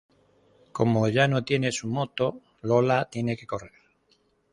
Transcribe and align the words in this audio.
Como 0.71 1.09
ya 1.09 1.27
no 1.27 1.43
tiene 1.45 1.71
su 1.71 1.87
moto, 1.87 2.41
Lola 2.63 3.07
tiene 3.11 3.37
que 3.37 3.45
correr. 3.45 3.69